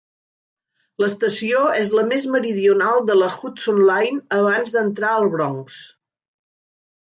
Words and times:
L'estació 1.03 1.59
és 1.81 1.91
la 1.97 2.05
més 2.07 2.25
meridional 2.37 3.05
de 3.11 3.19
la 3.19 3.29
Hudson 3.35 3.85
Line 3.93 4.25
abans 4.41 4.77
d'entrar 4.79 5.15
al 5.21 5.33
Bronx. 5.39 5.81